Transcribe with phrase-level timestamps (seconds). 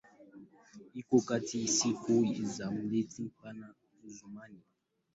[1.01, 2.13] Iko kati ya siku
[2.53, 3.67] za Jumapili na
[4.15, 4.61] Jumanne.